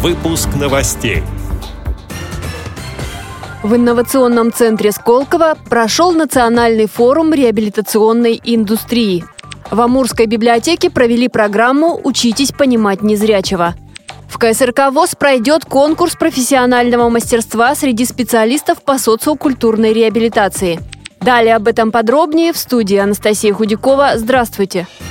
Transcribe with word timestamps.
Выпуск 0.00 0.50
новостей. 0.54 1.24
В 3.64 3.74
инновационном 3.74 4.52
центре 4.52 4.92
Сколково 4.92 5.56
прошел 5.68 6.12
национальный 6.12 6.86
форум 6.86 7.34
реабилитационной 7.34 8.40
индустрии. 8.44 9.24
В 9.72 9.80
Амурской 9.80 10.26
библиотеке 10.26 10.88
провели 10.88 11.26
программу 11.26 12.00
«Учитесь 12.04 12.52
понимать 12.52 13.02
незрячего». 13.02 13.74
В 14.28 14.38
КСРК 14.38 14.92
ВОЗ 14.92 15.16
пройдет 15.16 15.64
конкурс 15.64 16.14
профессионального 16.14 17.08
мастерства 17.08 17.74
среди 17.74 18.04
специалистов 18.04 18.84
по 18.84 18.98
социокультурной 18.98 19.92
реабилитации. 19.92 20.78
Далее 21.18 21.56
об 21.56 21.66
этом 21.66 21.90
подробнее 21.90 22.52
в 22.52 22.56
студии 22.56 22.98
Анастасия 22.98 23.52
Худякова. 23.52 24.12
Здравствуйте! 24.14 24.86
Здравствуйте! 24.86 25.07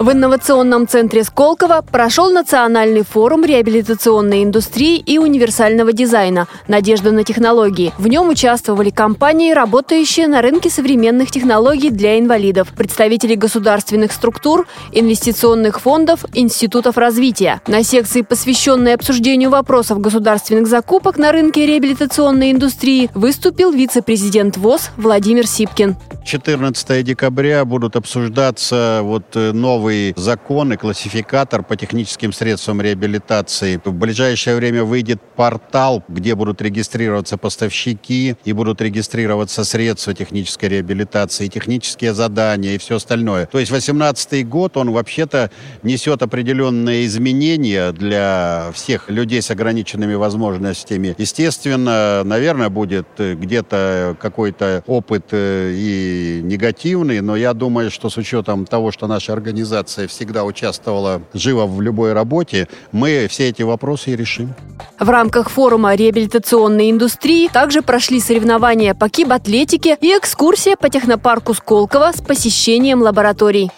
В 0.00 0.10
инновационном 0.12 0.88
центре 0.88 1.22
Сколково 1.24 1.82
прошел 1.82 2.32
национальный 2.32 3.02
форум 3.02 3.44
реабилитационной 3.44 4.44
индустрии 4.44 4.96
и 4.96 5.18
универсального 5.18 5.92
дизайна 5.92 6.48
«Надежда 6.68 7.12
на 7.12 7.22
технологии». 7.22 7.92
В 7.98 8.06
нем 8.06 8.30
участвовали 8.30 8.88
компании, 8.88 9.52
работающие 9.52 10.26
на 10.26 10.40
рынке 10.40 10.70
современных 10.70 11.30
технологий 11.30 11.90
для 11.90 12.18
инвалидов, 12.18 12.68
представители 12.74 13.34
государственных 13.34 14.12
структур, 14.12 14.66
инвестиционных 14.90 15.82
фондов, 15.82 16.24
институтов 16.32 16.96
развития. 16.96 17.60
На 17.66 17.82
секции, 17.82 18.22
посвященной 18.22 18.94
обсуждению 18.94 19.50
вопросов 19.50 20.00
государственных 20.00 20.66
закупок 20.66 21.18
на 21.18 21.30
рынке 21.30 21.66
реабилитационной 21.66 22.52
индустрии, 22.52 23.10
выступил 23.14 23.70
вице-президент 23.70 24.56
ВОЗ 24.56 24.92
Владимир 24.96 25.46
Сипкин. 25.46 25.96
14 26.24 27.04
декабря 27.04 27.64
будут 27.64 27.96
обсуждаться 27.96 29.00
вот 29.02 29.24
э, 29.34 29.52
новый 29.90 30.14
закон 30.16 30.72
и 30.72 30.76
классификатор 30.76 31.64
по 31.64 31.76
техническим 31.76 32.32
средствам 32.32 32.80
реабилитации. 32.80 33.80
В 33.84 33.92
ближайшее 33.92 34.56
время 34.56 34.84
выйдет 34.84 35.20
портал, 35.36 36.04
где 36.08 36.34
будут 36.34 36.62
регистрироваться 36.62 37.36
поставщики 37.36 38.36
и 38.44 38.52
будут 38.52 38.80
регистрироваться 38.80 39.64
средства 39.64 40.14
технической 40.14 40.68
реабилитации, 40.68 41.48
технические 41.48 42.14
задания 42.14 42.74
и 42.74 42.78
все 42.78 42.96
остальное. 42.96 43.46
То 43.46 43.58
есть 43.58 43.72
18 43.72 44.48
год, 44.48 44.76
он 44.76 44.92
вообще-то 44.92 45.50
несет 45.82 46.22
определенные 46.22 47.04
изменения 47.06 47.92
для 47.92 48.70
всех 48.72 49.10
людей 49.10 49.42
с 49.42 49.50
ограниченными 49.50 50.14
возможностями. 50.14 51.16
Естественно, 51.18 52.22
наверное, 52.24 52.68
будет 52.68 53.08
э, 53.18 53.34
где-то 53.34 54.16
какой-то 54.20 54.84
опыт 54.86 55.26
э, 55.32 55.72
и 55.74 56.40
негативный, 56.44 57.20
но 57.20 57.34
я 57.36 57.54
думаю, 57.54 57.90
что 57.90 58.08
с 58.08 58.16
учетом 58.16 58.66
того, 58.66 58.92
что 58.92 59.08
наша 59.08 59.32
организация 59.32 59.79
всегда 59.86 60.44
участвовала 60.44 61.22
живо 61.34 61.66
в 61.66 61.80
любой 61.80 62.12
работе, 62.12 62.68
мы 62.92 63.26
все 63.28 63.48
эти 63.48 63.62
вопросы 63.62 64.10
и 64.10 64.16
решим. 64.16 64.54
В 64.98 65.08
рамках 65.08 65.50
форума 65.50 65.94
реабилитационной 65.94 66.90
индустрии 66.90 67.48
также 67.48 67.82
прошли 67.82 68.20
соревнования 68.20 68.94
по 68.94 69.08
кибатлетике 69.08 69.96
и 70.00 70.08
экскурсия 70.08 70.76
по 70.76 70.88
технопарку 70.88 71.54
Сколково 71.54 72.12
с 72.14 72.20
посещением 72.20 73.02
лабораторий. 73.02 73.70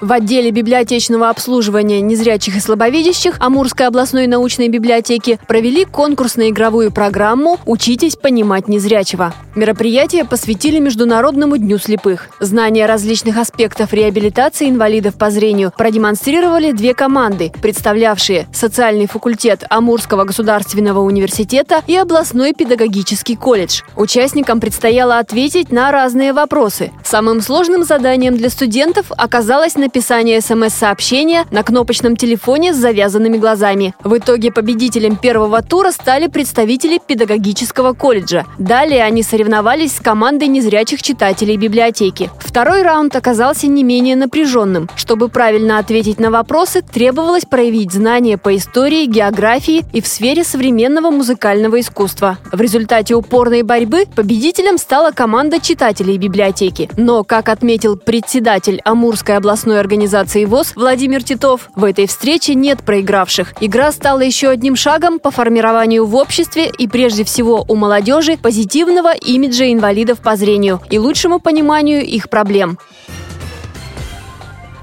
В 0.00 0.12
отделе 0.12 0.50
библиотечного 0.50 1.30
обслуживания 1.30 2.02
незрячих 2.02 2.56
и 2.56 2.60
слабовидящих 2.60 3.36
Амурской 3.40 3.86
областной 3.86 4.26
научной 4.26 4.68
библиотеки 4.68 5.38
провели 5.48 5.86
конкурсно-игровую 5.86 6.92
программу 6.92 7.58
«Учитесь 7.64 8.16
понимать 8.16 8.68
незрячего». 8.68 9.32
Мероприятие 9.54 10.26
посвятили 10.26 10.78
Международному 10.80 11.56
дню 11.56 11.78
слепых. 11.78 12.28
Знания 12.40 12.84
различных 12.84 13.38
аспектов 13.38 13.94
реабилитации 13.94 14.68
инвалидов 14.68 15.14
по 15.16 15.30
зрению 15.30 15.72
продемонстрировали 15.74 16.72
две 16.72 16.92
команды, 16.92 17.50
представлявшие 17.62 18.48
социальный 18.52 19.06
факультет 19.06 19.64
Амурского 19.70 20.24
государственного 20.24 21.00
университета 21.00 21.82
и 21.86 21.96
областной 21.96 22.52
педагогический 22.52 23.34
колледж. 23.34 23.80
Участникам 23.96 24.60
предстояло 24.60 25.18
ответить 25.18 25.72
на 25.72 25.90
разные 25.90 26.34
вопросы. 26.34 26.92
Самым 27.02 27.40
сложным 27.40 27.82
заданием 27.82 28.36
для 28.36 28.50
студентов 28.50 29.06
оказалось 29.16 29.76
написание 29.86 30.40
смс-сообщения 30.40 31.46
на 31.52 31.62
кнопочном 31.62 32.16
телефоне 32.16 32.74
с 32.74 32.76
завязанными 32.76 33.36
глазами. 33.36 33.94
В 34.02 34.18
итоге 34.18 34.50
победителем 34.50 35.16
первого 35.16 35.62
тура 35.62 35.92
стали 35.92 36.26
представители 36.26 36.98
педагогического 36.98 37.92
колледжа. 37.92 38.44
Далее 38.58 39.04
они 39.04 39.22
соревновались 39.22 39.94
с 39.94 40.00
командой 40.00 40.48
незрячих 40.48 41.02
читателей 41.02 41.56
библиотеки. 41.56 42.30
Второй 42.40 42.82
раунд 42.82 43.14
оказался 43.14 43.68
не 43.68 43.84
менее 43.84 44.16
напряженным. 44.16 44.88
Чтобы 44.96 45.28
правильно 45.28 45.78
ответить 45.78 46.18
на 46.18 46.32
вопросы, 46.32 46.82
требовалось 46.82 47.44
проявить 47.44 47.92
знания 47.92 48.38
по 48.38 48.56
истории, 48.56 49.06
географии 49.06 49.84
и 49.92 50.00
в 50.00 50.08
сфере 50.08 50.42
современного 50.42 51.10
музыкального 51.10 51.78
искусства. 51.78 52.38
В 52.50 52.60
результате 52.60 53.14
упорной 53.14 53.62
борьбы 53.62 54.06
победителем 54.16 54.78
стала 54.78 55.12
команда 55.12 55.60
читателей 55.60 56.16
библиотеки. 56.16 56.90
Но, 56.96 57.22
как 57.22 57.48
отметил 57.48 57.96
председатель 57.96 58.80
Амурской 58.84 59.36
областной 59.36 59.75
областной 59.76 59.80
организации 59.80 60.44
ВОЗ 60.44 60.72
Владимир 60.74 61.22
Титов, 61.22 61.70
в 61.74 61.84
этой 61.84 62.06
встрече 62.06 62.54
нет 62.54 62.82
проигравших. 62.82 63.54
Игра 63.60 63.92
стала 63.92 64.20
еще 64.20 64.48
одним 64.48 64.76
шагом 64.76 65.18
по 65.18 65.30
формированию 65.30 66.06
в 66.06 66.14
обществе 66.16 66.70
и 66.78 66.88
прежде 66.88 67.24
всего 67.24 67.64
у 67.68 67.76
молодежи 67.76 68.36
позитивного 68.36 69.14
имиджа 69.14 69.72
инвалидов 69.72 70.18
по 70.20 70.36
зрению 70.36 70.80
и 70.90 70.98
лучшему 70.98 71.38
пониманию 71.40 72.04
их 72.04 72.28
проблем. 72.28 72.78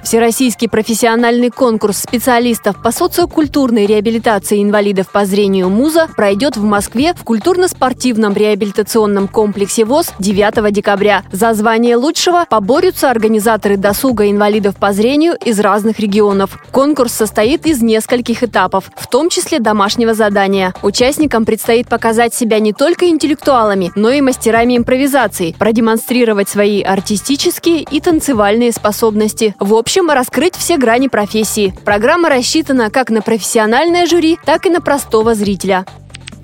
Всероссийский 0.04 0.68
профессиональный 0.68 1.50
конкурс 1.50 2.00
специалистов 2.00 2.76
по 2.84 2.92
социокультурной 2.92 3.86
реабилитации 3.86 4.62
инвалидов 4.62 5.10
по 5.10 5.26
зрению 5.26 5.70
МУЗа 5.70 6.10
пройдет 6.16 6.58
в 6.58 6.64
Москве 6.64 7.14
в 7.14 7.24
культурно-спортивном 7.24 8.34
реабилитационном 8.34 9.30
комплексе 9.30 9.86
ВОЗ 9.86 10.12
9 10.20 10.74
декабря. 10.74 11.24
За 11.32 11.54
звание 11.54 11.96
лучшего 11.96 12.46
поборются 12.50 13.10
организаторы 13.10 13.78
досуга 13.78 14.30
инвалидов 14.30 14.76
по 14.76 14.92
зрению 14.92 15.36
из 15.44 15.60
разных 15.62 16.00
регионов. 16.00 16.60
Конкурс 16.72 17.14
состоит 17.14 17.66
из 17.66 17.82
нескольких 17.82 18.44
этапов, 18.44 18.92
в 18.98 19.08
том 19.08 19.30
числе 19.30 19.60
домашнего 19.60 20.14
задания. 20.14 20.74
Участникам 20.84 21.46
предстоит 21.46 21.88
показать 21.88 22.34
себя 22.34 22.60
не 22.60 22.74
только 22.74 23.08
интеллектуалами, 23.08 23.92
но 23.96 24.12
и 24.12 24.20
мастерами 24.20 24.78
импровизации, 24.78 25.56
продемонстрировать 25.58 26.50
свои 26.50 26.82
артистические 26.82 27.84
и 27.90 28.02
танцевальные 28.02 28.74
способности. 28.74 29.56
В 29.60 29.74
общем, 29.74 29.93
общем, 29.94 30.10
раскрыть 30.10 30.56
все 30.56 30.78
грани 30.78 31.08
профессии. 31.08 31.72
Программа 31.86 32.28
рассчитана 32.28 32.90
как 32.90 33.12
на 33.12 33.22
профессиональное 33.22 34.08
жюри, 34.08 34.40
так 34.44 34.66
и 34.66 34.72
на 34.72 34.82
простого 34.82 35.36
зрителя. 35.36 35.86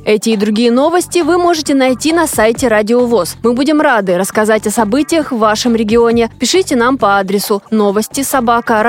Эти 0.06 0.30
и 0.30 0.38
другие 0.38 0.70
новости 0.70 1.24
вы 1.24 1.40
можете 1.40 1.74
найти 1.74 2.14
на 2.14 2.28
сайте 2.28 2.68
Радио 2.68 3.08
ВОЗ. 3.08 3.38
Мы 3.42 3.54
будем 3.54 3.82
рады 3.82 4.20
рассказать 4.20 4.68
о 4.68 4.70
событиях 4.70 5.32
в 5.32 5.40
вашем 5.40 5.76
регионе. 5.76 6.30
Пишите 6.40 6.76
нам 6.76 7.00
по 7.00 7.18
адресу 7.18 7.64
новости 7.72 8.22
собака 8.22 8.84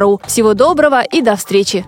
ру. 0.00 0.20
Всего 0.26 0.54
доброго 0.54 1.00
и 1.02 1.22
до 1.22 1.36
встречи! 1.36 1.84